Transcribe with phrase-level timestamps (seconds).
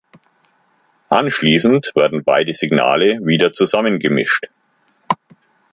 [1.09, 4.47] Anschließend werden beide Signale wieder zusammengemischt.